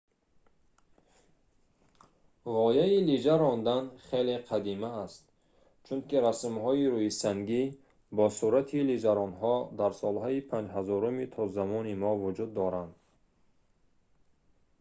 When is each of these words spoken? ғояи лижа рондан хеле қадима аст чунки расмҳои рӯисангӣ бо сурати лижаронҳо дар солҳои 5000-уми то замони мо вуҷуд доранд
ғояи 2.55 2.95
лижа 3.09 3.35
рондан 3.41 3.89
хеле 4.05 4.37
қадима 4.49 4.89
аст 5.03 5.23
чунки 5.89 6.15
расмҳои 6.27 6.85
рӯисангӣ 6.95 7.63
бо 8.17 8.25
сурати 8.37 8.79
лижаронҳо 8.89 9.55
дар 9.79 9.91
солҳои 10.01 10.39
5000-уми 10.51 11.25
то 11.33 11.41
замони 11.55 11.93
мо 12.03 12.11
вуҷуд 12.21 12.49
доранд 12.59 12.91